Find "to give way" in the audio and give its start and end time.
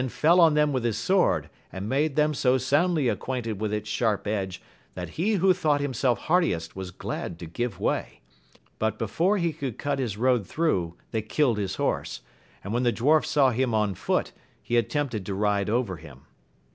7.37-8.19